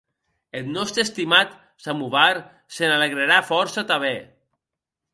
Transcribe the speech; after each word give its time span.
Eth 0.59 0.71
nòste 0.77 1.03
estimat 1.03 1.53
samovar 1.85 2.33
se 2.79 2.83
n'alegrarà 2.93 3.41
fòrça 3.55 3.89
tanben. 3.93 4.23